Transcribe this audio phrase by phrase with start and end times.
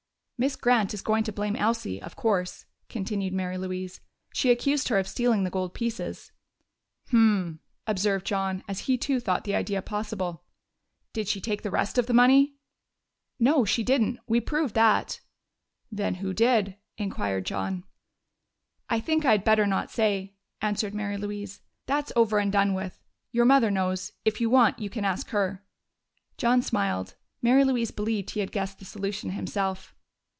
[0.41, 4.01] "Miss Grant is going to blame Elsie, of course," continued Mary Louise.
[4.33, 6.31] "She accused her of stealing the gold pieces."
[7.11, 10.43] "Hm!" observed John, as if he too thought the idea possible.
[11.13, 12.55] "Did she take the rest of the money?"
[13.39, 14.17] "No, she didn't.
[14.25, 15.19] We proved that."
[15.91, 17.83] "Then who did?" inquired John.
[18.89, 21.61] "I think I had better not say," answered Mary Louise.
[21.85, 22.99] "That's over and done with.
[23.31, 25.63] Your mother knows if you want, you can ask her."
[26.39, 27.13] John smiled.
[27.43, 29.93] Mary Louise believed he had guessed the solution himself.